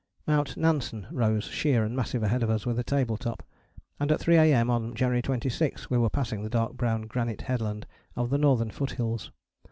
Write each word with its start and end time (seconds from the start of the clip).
"Mount 0.27 0.57
Nansen 0.57 1.05
rose 1.11 1.43
sheer 1.43 1.83
and 1.83 1.95
massive 1.95 2.23
ahead 2.23 2.41
of 2.41 2.49
us 2.49 2.65
with 2.65 2.79
a 2.79 2.83
table 2.83 3.17
top, 3.17 3.43
and 3.99 4.11
at 4.11 4.19
3 4.19 4.35
A.M. 4.35 4.67
on 4.67 4.95
January 4.95 5.21
26 5.21 5.91
we 5.91 5.97
were 5.99 6.09
passing 6.09 6.41
the 6.41 6.49
dark 6.49 6.73
brown 6.73 7.03
granite 7.03 7.41
headland 7.43 7.85
of 8.15 8.31
the 8.31 8.39
northern 8.39 8.71
foothills. 8.71 9.29